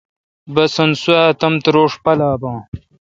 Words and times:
بسنت 0.53 0.95
سوا 1.03 1.21
تمتوروݭ 1.39 1.91
پالا 2.03 2.31
بون۔ 2.41 2.57